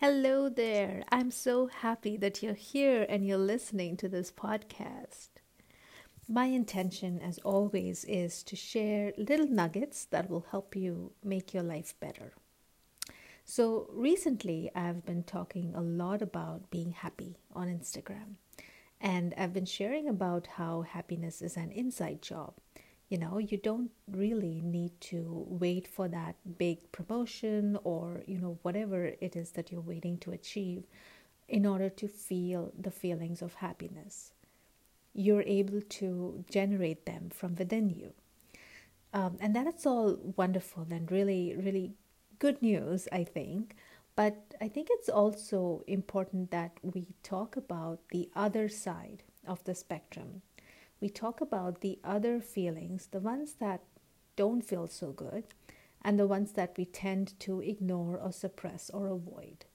Hello 0.00 0.48
there. 0.48 1.02
I'm 1.12 1.30
so 1.30 1.66
happy 1.66 2.16
that 2.16 2.42
you're 2.42 2.54
here 2.54 3.04
and 3.06 3.26
you're 3.26 3.36
listening 3.36 3.98
to 3.98 4.08
this 4.08 4.32
podcast. 4.32 5.28
My 6.26 6.46
intention, 6.46 7.20
as 7.20 7.36
always, 7.40 8.06
is 8.06 8.42
to 8.44 8.56
share 8.56 9.12
little 9.18 9.46
nuggets 9.46 10.06
that 10.06 10.30
will 10.30 10.46
help 10.52 10.74
you 10.74 11.12
make 11.22 11.52
your 11.52 11.64
life 11.64 11.92
better. 12.00 12.32
So, 13.44 13.90
recently, 13.92 14.70
I've 14.74 15.04
been 15.04 15.22
talking 15.22 15.74
a 15.74 15.82
lot 15.82 16.22
about 16.22 16.70
being 16.70 16.92
happy 16.92 17.36
on 17.54 17.68
Instagram, 17.68 18.36
and 19.02 19.34
I've 19.36 19.52
been 19.52 19.66
sharing 19.66 20.08
about 20.08 20.46
how 20.46 20.80
happiness 20.80 21.42
is 21.42 21.58
an 21.58 21.72
inside 21.72 22.22
job 22.22 22.54
you 23.10 23.18
know 23.18 23.38
you 23.38 23.58
don't 23.58 23.90
really 24.08 24.62
need 24.64 24.98
to 25.00 25.44
wait 25.48 25.86
for 25.86 26.08
that 26.08 26.36
big 26.56 26.90
promotion 26.92 27.76
or 27.82 28.22
you 28.26 28.38
know 28.38 28.58
whatever 28.62 29.04
it 29.20 29.34
is 29.36 29.50
that 29.50 29.70
you're 29.70 29.80
waiting 29.80 30.16
to 30.18 30.30
achieve 30.30 30.84
in 31.48 31.66
order 31.66 31.90
to 31.90 32.06
feel 32.06 32.72
the 32.78 32.92
feelings 32.92 33.42
of 33.42 33.54
happiness. 33.54 34.32
You're 35.12 35.42
able 35.42 35.80
to 35.80 36.44
generate 36.48 37.04
them 37.04 37.30
from 37.30 37.56
within 37.56 37.90
you. 37.90 38.12
Um, 39.12 39.38
and 39.40 39.56
that's 39.56 39.84
all 39.84 40.16
wonderful 40.36 40.86
and 40.88 41.10
really 41.10 41.56
really 41.56 41.94
good 42.38 42.62
news 42.62 43.08
i 43.12 43.24
think. 43.24 43.74
But 44.14 44.54
i 44.60 44.68
think 44.68 44.86
it's 44.90 45.08
also 45.08 45.82
important 45.88 46.52
that 46.52 46.78
we 46.82 47.08
talk 47.24 47.56
about 47.56 47.98
the 48.10 48.30
other 48.36 48.68
side 48.68 49.24
of 49.46 49.64
the 49.64 49.74
spectrum 49.74 50.42
we 51.00 51.08
talk 51.08 51.40
about 51.40 51.80
the 51.80 51.98
other 52.04 52.40
feelings, 52.40 53.08
the 53.10 53.20
ones 53.20 53.54
that 53.54 53.82
don't 54.36 54.62
feel 54.62 54.86
so 54.86 55.12
good, 55.12 55.44
and 56.02 56.18
the 56.18 56.26
ones 56.26 56.52
that 56.52 56.76
we 56.76 56.84
tend 56.84 57.38
to 57.40 57.60
ignore 57.60 58.18
or 58.18 58.32
suppress 58.32 58.90
or 58.90 59.08
avoid. 59.08 59.66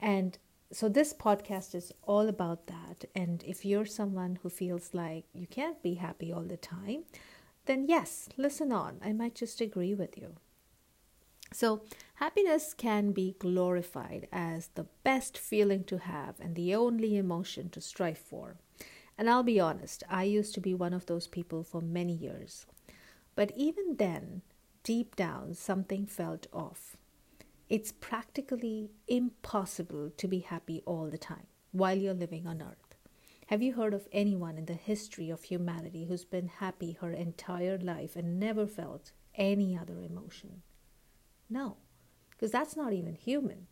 And 0.00 0.38
so 0.72 0.88
this 0.88 1.12
podcast 1.14 1.74
is 1.74 1.92
all 2.02 2.28
about 2.28 2.66
that. 2.66 3.04
And 3.14 3.42
if 3.44 3.64
you're 3.64 3.86
someone 3.86 4.38
who 4.42 4.48
feels 4.48 4.92
like 4.92 5.24
you 5.32 5.46
can't 5.46 5.82
be 5.82 5.94
happy 5.94 6.32
all 6.32 6.42
the 6.42 6.56
time, 6.56 7.04
then 7.66 7.86
yes, 7.88 8.28
listen 8.36 8.72
on. 8.72 8.98
I 9.04 9.12
might 9.12 9.34
just 9.34 9.60
agree 9.60 9.94
with 9.94 10.16
you. 10.18 10.34
So, 11.52 11.82
happiness 12.14 12.74
can 12.74 13.12
be 13.12 13.36
glorified 13.38 14.26
as 14.32 14.68
the 14.74 14.86
best 15.04 15.38
feeling 15.38 15.84
to 15.84 15.98
have 15.98 16.40
and 16.40 16.56
the 16.56 16.74
only 16.74 17.16
emotion 17.16 17.70
to 17.70 17.80
strive 17.80 18.18
for. 18.18 18.56
And 19.18 19.30
I'll 19.30 19.42
be 19.42 19.60
honest, 19.60 20.02
I 20.10 20.24
used 20.24 20.54
to 20.54 20.60
be 20.60 20.74
one 20.74 20.92
of 20.92 21.06
those 21.06 21.26
people 21.26 21.62
for 21.62 21.80
many 21.80 22.12
years. 22.12 22.66
But 23.34 23.52
even 23.56 23.96
then, 23.96 24.42
deep 24.82 25.16
down, 25.16 25.54
something 25.54 26.06
felt 26.06 26.46
off. 26.52 26.96
It's 27.68 27.92
practically 27.92 28.90
impossible 29.08 30.10
to 30.16 30.28
be 30.28 30.40
happy 30.40 30.82
all 30.86 31.08
the 31.08 31.18
time 31.18 31.46
while 31.72 31.96
you're 31.96 32.14
living 32.14 32.46
on 32.46 32.62
earth. 32.62 32.96
Have 33.46 33.62
you 33.62 33.74
heard 33.74 33.94
of 33.94 34.08
anyone 34.12 34.58
in 34.58 34.66
the 34.66 34.74
history 34.74 35.30
of 35.30 35.44
humanity 35.44 36.04
who's 36.04 36.24
been 36.24 36.48
happy 36.48 36.98
her 37.00 37.12
entire 37.12 37.78
life 37.78 38.16
and 38.16 38.38
never 38.38 38.66
felt 38.66 39.12
any 39.34 39.76
other 39.76 40.00
emotion? 40.00 40.62
No, 41.48 41.76
because 42.30 42.50
that's 42.50 42.76
not 42.76 42.92
even 42.92 43.14
human. 43.14 43.66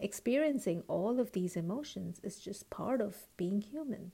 Experiencing 0.00 0.82
all 0.88 1.20
of 1.20 1.32
these 1.32 1.54
emotions 1.54 2.20
is 2.22 2.38
just 2.38 2.70
part 2.70 3.00
of 3.00 3.28
being 3.36 3.60
human 3.60 4.12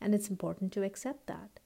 and 0.00 0.14
it's 0.14 0.30
important 0.30 0.72
to 0.72 0.84
accept 0.84 1.26
that. 1.26 1.60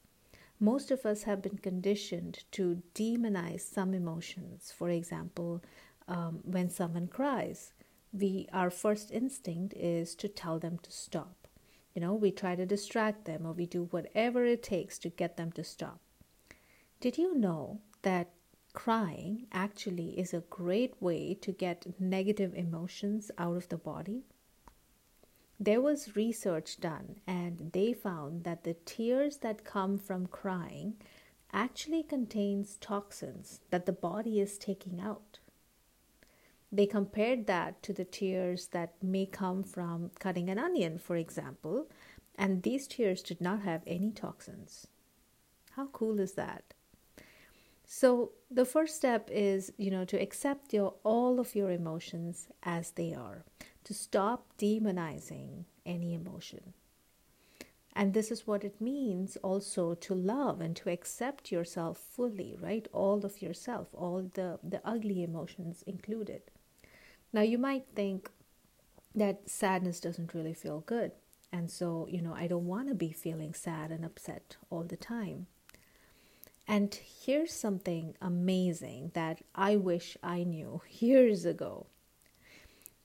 Most 0.60 0.90
of 0.90 1.04
us 1.04 1.24
have 1.24 1.42
been 1.42 1.58
conditioned 1.58 2.44
to 2.52 2.82
demonize 2.94 3.62
some 3.62 3.94
emotions. 3.94 4.72
For 4.76 4.90
example, 4.90 5.62
um, 6.06 6.40
when 6.44 6.70
someone 6.70 7.08
cries, 7.08 7.72
we 8.12 8.46
our 8.52 8.70
first 8.70 9.10
instinct 9.10 9.74
is 9.74 10.14
to 10.16 10.28
tell 10.28 10.58
them 10.58 10.78
to 10.82 10.92
stop. 10.92 11.48
You 11.94 12.00
know, 12.00 12.14
we 12.14 12.30
try 12.30 12.54
to 12.54 12.64
distract 12.66 13.24
them 13.24 13.44
or 13.44 13.52
we 13.52 13.66
do 13.66 13.84
whatever 13.90 14.44
it 14.44 14.62
takes 14.62 14.98
to 15.00 15.08
get 15.08 15.36
them 15.36 15.52
to 15.52 15.64
stop. 15.64 16.00
Did 17.00 17.18
you 17.18 17.34
know 17.36 17.80
that 18.02 18.30
crying 18.72 19.46
actually 19.52 20.18
is 20.18 20.32
a 20.32 20.44
great 20.48 20.94
way 21.00 21.34
to 21.34 21.52
get 21.52 22.00
negative 22.00 22.54
emotions 22.54 23.30
out 23.36 23.56
of 23.56 23.68
the 23.68 23.76
body? 23.76 24.22
There 25.64 25.80
was 25.80 26.16
research 26.16 26.80
done 26.80 27.20
and 27.24 27.70
they 27.72 27.92
found 27.92 28.42
that 28.42 28.64
the 28.64 28.74
tears 28.84 29.36
that 29.38 29.64
come 29.64 29.96
from 29.96 30.26
crying 30.26 30.94
actually 31.52 32.02
contains 32.02 32.78
toxins 32.80 33.60
that 33.70 33.86
the 33.86 33.92
body 33.92 34.40
is 34.40 34.58
taking 34.58 35.00
out. 35.00 35.38
They 36.72 36.86
compared 36.86 37.46
that 37.46 37.80
to 37.84 37.92
the 37.92 38.04
tears 38.04 38.68
that 38.68 38.94
may 39.00 39.24
come 39.24 39.62
from 39.62 40.10
cutting 40.18 40.48
an 40.48 40.58
onion 40.58 40.98
for 40.98 41.14
example 41.14 41.86
and 42.34 42.64
these 42.64 42.88
tears 42.88 43.22
did 43.22 43.40
not 43.40 43.62
have 43.62 43.82
any 43.86 44.10
toxins. 44.10 44.88
How 45.76 45.86
cool 45.92 46.18
is 46.18 46.32
that? 46.32 46.74
So 47.84 48.32
the 48.50 48.64
first 48.64 48.96
step 48.96 49.28
is 49.30 49.72
you 49.76 49.92
know 49.92 50.04
to 50.06 50.20
accept 50.20 50.74
your 50.74 50.94
all 51.04 51.38
of 51.38 51.54
your 51.54 51.70
emotions 51.70 52.48
as 52.64 52.90
they 52.92 53.14
are 53.14 53.44
to 53.84 53.94
stop 53.94 54.46
demonizing 54.58 55.64
any 55.84 56.14
emotion. 56.14 56.72
And 57.94 58.14
this 58.14 58.30
is 58.30 58.46
what 58.46 58.64
it 58.64 58.80
means 58.80 59.36
also 59.42 59.94
to 59.94 60.14
love 60.14 60.60
and 60.60 60.74
to 60.76 60.90
accept 60.90 61.52
yourself 61.52 61.98
fully, 61.98 62.56
right? 62.60 62.88
All 62.92 63.24
of 63.24 63.42
yourself, 63.42 63.88
all 63.92 64.30
the, 64.34 64.58
the 64.62 64.80
ugly 64.84 65.22
emotions 65.22 65.82
included. 65.86 66.42
Now, 67.32 67.42
you 67.42 67.58
might 67.58 67.84
think 67.94 68.30
that 69.14 69.48
sadness 69.48 70.00
doesn't 70.00 70.32
really 70.32 70.54
feel 70.54 70.80
good. 70.80 71.12
And 71.52 71.70
so, 71.70 72.08
you 72.10 72.22
know, 72.22 72.34
I 72.34 72.46
don't 72.46 72.66
want 72.66 72.88
to 72.88 72.94
be 72.94 73.12
feeling 73.12 73.52
sad 73.52 73.90
and 73.90 74.04
upset 74.06 74.56
all 74.70 74.84
the 74.84 74.96
time. 74.96 75.46
And 76.66 76.94
here's 76.94 77.52
something 77.52 78.14
amazing 78.22 79.10
that 79.14 79.42
I 79.54 79.76
wish 79.76 80.16
I 80.22 80.44
knew 80.44 80.80
years 80.90 81.44
ago. 81.44 81.86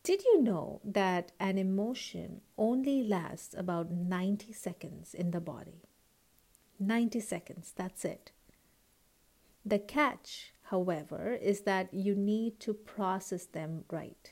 Did 0.07 0.23
you 0.23 0.41
know 0.41 0.79
that 0.85 1.33
an 1.37 1.57
emotion 1.57 2.39
only 2.57 3.03
lasts 3.03 3.53
about 3.53 3.91
90 3.91 4.53
seconds 4.53 5.13
in 5.13 5.31
the 5.31 5.41
body? 5.41 5.81
90 6.79 7.19
seconds, 7.19 7.73
that's 7.75 8.05
it. 8.05 8.31
The 9.65 9.79
catch, 9.79 10.53
however, 10.69 11.33
is 11.33 11.63
that 11.63 11.93
you 11.93 12.15
need 12.15 12.61
to 12.61 12.73
process 12.73 13.43
them 13.43 13.83
right. 13.91 14.31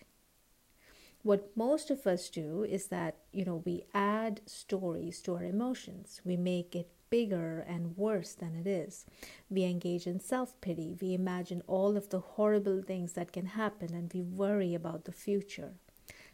What 1.24 1.52
most 1.58 1.92
of 1.92 2.08
us 2.08 2.30
do 2.30 2.64
is 2.64 2.88
that, 2.88 3.18
you 3.34 3.44
know, 3.44 3.62
we 3.66 3.84
add 3.94 4.40
stories 4.46 5.22
to 5.24 5.36
our 5.36 5.44
emotions. 5.44 6.22
We 6.24 6.38
make 6.38 6.74
it 6.74 6.90
bigger 7.16 7.64
and 7.66 7.96
worse 7.96 8.34
than 8.34 8.54
it 8.58 8.68
is. 8.68 9.06
We 9.50 9.64
engage 9.64 10.06
in 10.06 10.20
self 10.20 10.60
pity. 10.60 10.98
We 11.02 11.14
imagine 11.14 11.64
all 11.66 11.96
of 11.96 12.10
the 12.10 12.20
horrible 12.20 12.82
things 12.82 13.14
that 13.14 13.32
can 13.32 13.46
happen 13.46 13.94
and 13.94 14.12
we 14.14 14.22
worry 14.22 14.76
about 14.76 15.06
the 15.06 15.14
future. 15.14 15.76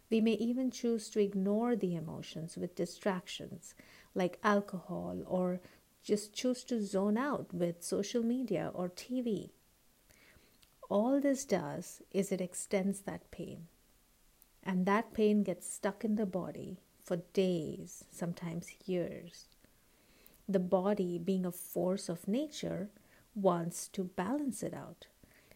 We 0.09 0.21
may 0.21 0.37
even 0.47 0.71
choose 0.71 1.07
to 1.09 1.19
ignore 1.19 1.75
the 1.75 1.93
emotions 1.95 2.57
with 2.57 2.73
distractions 2.83 3.75
like 4.15 4.39
alcohol 4.43 5.21
or 5.27 5.59
just 6.01 6.33
choose 6.33 6.63
to 6.63 6.83
zone 6.83 7.15
out 7.15 7.53
with 7.53 7.83
social 7.83 8.23
media 8.23 8.71
or 8.73 8.89
TV. 8.89 9.51
All 10.89 11.21
this 11.21 11.45
does 11.45 12.01
is 12.09 12.31
it 12.31 12.41
extends 12.41 13.01
that 13.01 13.29
pain. 13.29 13.67
And 14.63 14.87
that 14.87 15.13
pain 15.13 15.43
gets 15.43 15.71
stuck 15.71 16.03
in 16.03 16.15
the 16.15 16.25
body 16.25 16.79
for 17.03 17.17
days, 17.33 18.03
sometimes 18.11 18.71
years 18.87 19.45
the 20.47 20.59
body, 20.59 21.17
being 21.17 21.45
a 21.45 21.51
force 21.51 22.09
of 22.09 22.27
nature, 22.27 22.89
wants 23.35 23.87
to 23.89 24.03
balance 24.03 24.63
it 24.63 24.73
out. 24.73 25.07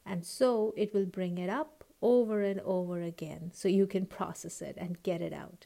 And 0.05 0.25
so 0.25 0.73
it 0.77 0.93
will 0.93 1.05
bring 1.05 1.37
it 1.37 1.49
up 1.49 1.83
over 2.01 2.43
and 2.43 2.59
over 2.61 3.01
again 3.01 3.51
so 3.53 3.67
you 3.67 3.87
can 3.87 4.05
process 4.17 4.61
it 4.61 4.75
and 4.77 5.01
get 5.03 5.21
it 5.21 5.33
out. 5.33 5.65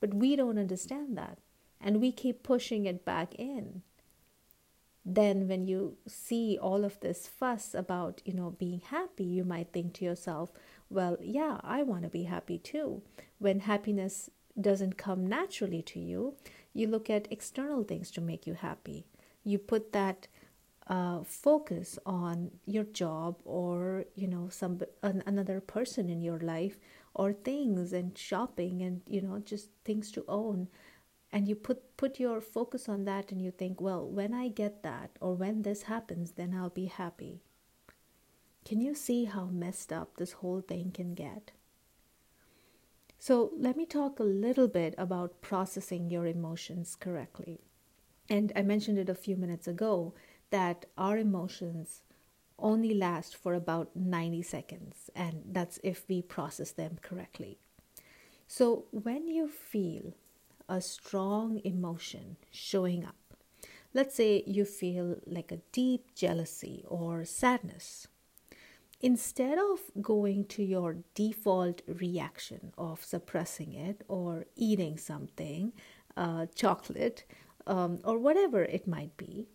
But 0.00 0.14
we 0.14 0.36
don't 0.36 0.58
understand 0.58 1.16
that. 1.18 1.38
And 1.80 2.00
we 2.00 2.12
keep 2.12 2.42
pushing 2.42 2.86
it 2.86 3.04
back 3.04 3.34
in. 3.36 3.82
Then, 5.04 5.48
when 5.48 5.66
you 5.66 5.96
see 6.06 6.58
all 6.60 6.84
of 6.84 7.00
this 7.00 7.26
fuss 7.26 7.72
about, 7.72 8.20
you 8.26 8.34
know, 8.34 8.50
being 8.50 8.80
happy, 8.80 9.24
you 9.24 9.42
might 9.42 9.72
think 9.72 9.94
to 9.94 10.04
yourself, 10.04 10.52
well, 10.90 11.16
yeah, 11.22 11.58
I 11.62 11.82
want 11.82 12.02
to 12.02 12.08
be 12.08 12.24
happy 12.24 12.58
too. 12.58 13.00
When 13.38 13.60
happiness 13.60 14.28
doesn't 14.60 14.98
come 14.98 15.26
naturally 15.26 15.82
to 15.82 15.98
you, 15.98 16.34
you 16.78 16.86
look 16.86 17.10
at 17.10 17.30
external 17.30 17.82
things 17.82 18.10
to 18.12 18.20
make 18.20 18.46
you 18.46 18.54
happy. 18.54 19.06
You 19.42 19.58
put 19.58 19.92
that 19.92 20.28
uh, 20.86 21.22
focus 21.24 21.98
on 22.06 22.50
your 22.64 22.84
job 22.84 23.36
or 23.44 24.04
you 24.14 24.26
know 24.26 24.48
some 24.48 24.80
an, 25.02 25.22
another 25.26 25.60
person 25.60 26.08
in 26.08 26.22
your 26.22 26.38
life 26.38 26.78
or 27.14 27.32
things 27.32 27.92
and 27.92 28.16
shopping 28.16 28.80
and 28.82 29.02
you 29.06 29.20
know 29.20 29.38
just 29.40 29.70
things 29.84 30.12
to 30.12 30.24
own. 30.28 30.68
And 31.32 31.46
you 31.46 31.56
put 31.56 31.96
put 31.96 32.20
your 32.20 32.40
focus 32.40 32.88
on 32.88 33.04
that 33.04 33.32
and 33.32 33.42
you 33.42 33.50
think 33.50 33.80
well 33.80 34.08
when 34.08 34.32
i 34.32 34.48
get 34.48 34.82
that 34.82 35.10
or 35.20 35.34
when 35.34 35.60
this 35.62 35.82
happens 35.82 36.32
then 36.32 36.54
i'll 36.54 36.70
be 36.70 36.86
happy. 36.86 37.42
Can 38.64 38.80
you 38.80 38.94
see 38.94 39.24
how 39.24 39.46
messed 39.46 39.92
up 39.92 40.16
this 40.16 40.32
whole 40.32 40.60
thing 40.60 40.90
can 40.92 41.14
get 41.14 41.50
So, 43.18 43.52
let 43.58 43.76
me 43.76 43.84
talk 43.84 44.20
a 44.20 44.24
little 44.24 44.68
bit 44.68 44.94
about 44.96 45.40
processing 45.40 46.08
your 46.08 46.26
emotions 46.26 46.96
correctly. 46.96 47.60
And 48.30 48.52
I 48.54 48.62
mentioned 48.62 48.98
it 48.98 49.08
a 49.08 49.14
few 49.14 49.36
minutes 49.36 49.66
ago 49.66 50.14
that 50.50 50.86
our 50.96 51.18
emotions 51.18 52.02
only 52.58 52.94
last 52.94 53.36
for 53.36 53.54
about 53.54 53.94
90 53.96 54.42
seconds, 54.42 55.10
and 55.14 55.42
that's 55.52 55.80
if 55.82 56.08
we 56.08 56.22
process 56.22 56.72
them 56.72 56.98
correctly. 57.02 57.58
So, 58.46 58.86
when 58.90 59.28
you 59.28 59.48
feel 59.48 60.14
a 60.68 60.80
strong 60.80 61.60
emotion 61.64 62.36
showing 62.50 63.04
up, 63.04 63.16
let's 63.94 64.14
say 64.14 64.42
you 64.46 64.64
feel 64.64 65.16
like 65.26 65.52
a 65.52 65.62
deep 65.72 66.14
jealousy 66.14 66.84
or 66.88 67.24
sadness, 67.24 68.08
instead 69.00 69.58
of 69.58 70.02
going 70.02 70.44
to 70.44 70.62
your 70.62 70.96
default 71.14 71.82
reaction 71.86 72.72
of 72.76 73.04
suppressing 73.04 73.72
it 73.72 74.02
or 74.08 74.46
eating 74.56 74.98
something, 74.98 75.72
uh, 76.16 76.46
chocolate, 76.54 77.24
um, 77.66 78.00
or 78.04 78.18
whatever 78.18 78.62
it 78.64 78.86
might 78.88 79.16
be, 79.16 79.46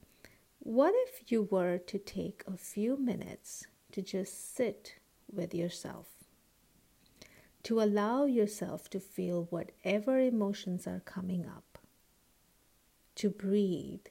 what 0.60 0.94
if 1.08 1.30
you 1.32 1.44
were 1.44 1.78
to 1.78 2.00
take 2.00 2.44
a 2.48 2.56
few 2.56 2.96
minutes 2.96 3.68
to 3.92 4.02
just 4.02 4.56
sit 4.56 4.96
with 5.30 5.54
yourself? 5.54 6.08
To 7.64 7.82
allow 7.82 8.26
yourself 8.26 8.90
to 8.92 9.00
feel 9.00 9.48
whatever 9.50 10.20
emotions 10.20 10.88
are 10.88 11.02
coming 11.02 11.46
up, 11.46 11.80
to 13.16 13.30
breathe, 13.30 14.08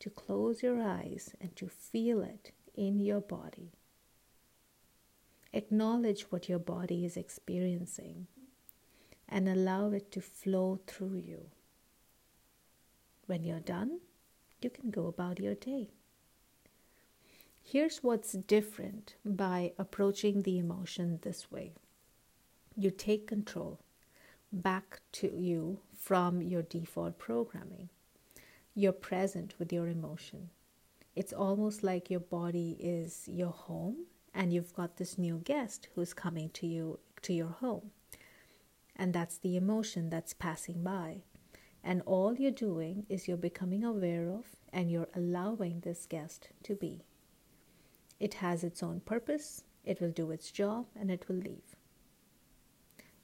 to 0.00 0.10
close 0.10 0.62
your 0.62 0.80
eyes, 0.80 1.34
and 1.40 1.54
to 1.56 1.68
feel 1.68 2.22
it 2.22 2.52
in 2.74 2.98
your 3.00 3.20
body. 3.20 3.72
Acknowledge 5.52 6.22
what 6.30 6.48
your 6.48 6.58
body 6.58 7.04
is 7.04 7.16
experiencing 7.16 8.26
and 9.28 9.48
allow 9.48 9.90
it 9.90 10.10
to 10.12 10.20
flow 10.20 10.80
through 10.86 11.16
you. 11.16 11.46
When 13.26 13.44
you're 13.44 13.60
done, 13.60 14.00
you 14.60 14.70
can 14.70 14.90
go 14.90 15.06
about 15.06 15.40
your 15.40 15.54
day. 15.54 15.90
Here's 17.62 17.98
what's 17.98 18.32
different 18.32 19.16
by 19.24 19.72
approaching 19.78 20.42
the 20.42 20.58
emotion 20.58 21.18
this 21.22 21.50
way 21.50 21.72
you 22.76 22.90
take 22.90 23.26
control 23.26 23.80
back 24.52 25.00
to 25.12 25.36
you 25.36 25.80
from 25.96 26.40
your 26.40 26.62
default 26.62 27.18
programming. 27.18 27.88
You're 28.74 28.92
present 28.92 29.54
with 29.58 29.72
your 29.72 29.88
emotion. 29.88 30.50
It's 31.16 31.32
almost 31.32 31.82
like 31.82 32.08
your 32.08 32.20
body 32.20 32.76
is 32.78 33.24
your 33.26 33.50
home 33.50 34.06
and 34.38 34.52
you've 34.52 34.72
got 34.72 34.96
this 34.98 35.18
new 35.18 35.40
guest 35.42 35.88
who's 35.96 36.14
coming 36.14 36.48
to 36.50 36.64
you 36.64 37.00
to 37.22 37.32
your 37.32 37.48
home. 37.48 37.90
And 38.94 39.12
that's 39.12 39.36
the 39.36 39.56
emotion 39.56 40.10
that's 40.10 40.32
passing 40.32 40.84
by. 40.84 41.22
And 41.82 42.02
all 42.06 42.36
you're 42.36 42.52
doing 42.52 43.04
is 43.08 43.26
you're 43.26 43.36
becoming 43.36 43.82
aware 43.82 44.28
of 44.30 44.46
and 44.72 44.92
you're 44.92 45.08
allowing 45.12 45.80
this 45.80 46.06
guest 46.06 46.50
to 46.62 46.76
be. 46.76 47.02
It 48.20 48.34
has 48.34 48.62
its 48.62 48.80
own 48.80 49.00
purpose, 49.00 49.64
it 49.84 50.00
will 50.00 50.12
do 50.12 50.30
its 50.30 50.52
job, 50.52 50.86
and 50.94 51.10
it 51.10 51.28
will 51.28 51.36
leave. 51.36 51.74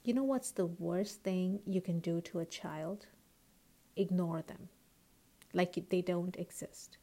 You 0.03 0.15
know 0.15 0.23
what's 0.23 0.51
the 0.51 0.65
worst 0.65 1.23
thing 1.23 1.61
you 1.65 1.79
can 1.79 1.99
do 1.99 2.19
to 2.21 2.39
a 2.39 2.45
child? 2.45 3.07
Ignore 3.95 4.41
them, 4.41 4.67
like 5.53 5.89
they 5.89 6.01
don't 6.01 6.35
exist. 6.35 6.97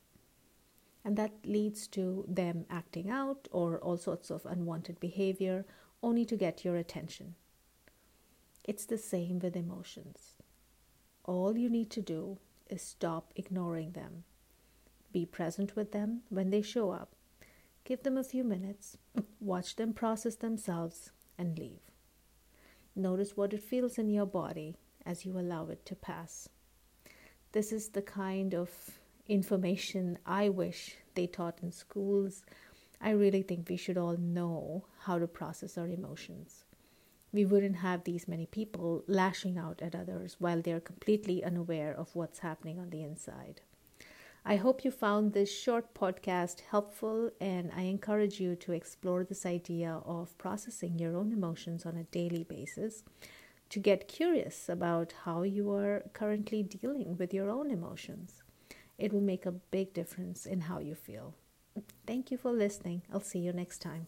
And 1.05 1.17
that 1.17 1.33
leads 1.45 1.89
to 1.89 2.25
them 2.29 2.65
acting 2.71 3.11
out 3.11 3.49
or 3.51 3.79
all 3.79 3.97
sorts 3.97 4.31
of 4.31 4.47
unwanted 4.47 5.01
behavior 5.01 5.65
only 6.03 6.25
to 6.27 6.37
get 6.37 6.65
your 6.65 6.77
attention. 6.77 7.35
It's 8.65 8.87
the 8.87 8.99
same 8.99 9.41
with 9.41 9.57
emotions. 9.57 10.37
All 11.25 11.57
you 11.57 11.69
need 11.69 11.91
to 11.91 12.01
do 12.01 12.39
is 12.69 12.83
stop 12.83 13.33
ignoring 13.35 13.93
them. 13.93 14.25
Be 15.13 15.27
present 15.27 15.75
with 15.77 15.93
them 15.93 16.23
when 16.29 16.51
they 16.51 16.63
show 16.63 16.91
up. 16.91 17.15
Give 17.85 18.03
them 18.03 18.17
a 18.17 18.25
few 18.25 18.45
minutes, 18.45 18.97
watch 19.41 19.77
them 19.77 19.93
process 19.93 20.37
themselves, 20.37 21.11
and 21.37 21.59
leave. 21.59 21.81
Notice 22.95 23.37
what 23.37 23.53
it 23.53 23.63
feels 23.63 23.99
in 23.99 24.09
your 24.09 24.27
body 24.27 24.77
as 25.05 25.25
you 25.25 25.39
allow 25.39 25.67
it 25.67 25.85
to 25.87 25.97
pass. 25.97 26.49
This 27.51 27.73
is 27.73 27.89
the 27.89 28.03
kind 28.03 28.55
of 28.55 28.71
information 29.29 30.19
I 30.27 30.49
wish 30.49 30.97
they 31.15 31.27
taught 31.27 31.61
in 31.63 31.73
schools. 31.73 32.45
I 33.01 33.11
really 33.11 33.43
think 33.43 33.69
we 33.69 33.77
should 33.77 33.99
all 33.99 34.17
know 34.17 34.85
how 35.01 35.19
to 35.19 35.27
process 35.27 35.77
our 35.77 35.89
emotions. 35.89 36.65
We 37.33 37.45
wouldn't 37.45 37.77
have 37.77 38.05
these 38.05 38.29
many 38.29 38.47
people 38.47 39.05
lashing 39.07 39.57
out 39.57 39.81
at 39.81 39.95
others 39.95 40.37
while 40.39 40.61
they're 40.61 40.81
completely 40.81 41.43
unaware 41.43 41.95
of 41.95 42.15
what's 42.15 42.41
happening 42.41 42.79
on 42.79 42.91
the 42.91 43.03
inside. 43.03 43.63
I 44.45 44.57
hope 44.57 44.85
you 44.85 44.91
found 44.91 45.33
this 45.33 45.57
short 45.57 45.95
podcast 45.95 46.63
helpful, 46.71 47.31
and 47.41 47.71
I 47.77 47.83
encourage 47.83 48.41
you 48.41 48.57
to 48.57 48.73
explore 48.73 49.23
this 49.23 49.47
idea 49.47 50.03
of 50.05 50.37
processing 50.37 50.99
your 50.99 51.17
own 51.17 51.33
emotions 51.33 51.87
on 51.87 51.97
a 51.97 52.05
daily 52.05 52.43
basis 52.43 53.05
to 53.71 53.79
get 53.79 54.09
curious 54.09 54.69
about 54.69 55.15
how 55.25 55.43
you 55.43 55.73
are 55.73 56.03
currently 56.13 56.63
dealing 56.65 57.17
with 57.17 57.33
your 57.33 57.51
own 57.51 57.71
emotions. 57.71 58.42
It 59.03 59.13
will 59.13 59.21
make 59.21 59.47
a 59.47 59.51
big 59.51 59.93
difference 59.93 60.47
in 60.47 60.61
how 60.61 60.79
you 60.79 60.95
feel. 60.95 61.35
Thank 62.07 62.31
you 62.31 62.39
for 62.39 62.53
listening. 62.53 63.03
I'll 63.13 63.19
see 63.19 63.41
you 63.41 63.53
next 63.53 63.83
time. 63.83 64.07